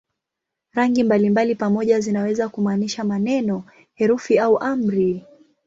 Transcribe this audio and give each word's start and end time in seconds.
Rangi 0.73 1.03
mbalimbali 1.03 1.55
pamoja 1.55 1.99
zinaweza 1.99 2.49
kumaanisha 2.49 3.03
maneno, 3.03 3.63
herufi 3.93 4.39
au 4.39 4.57
amri. 4.57 5.25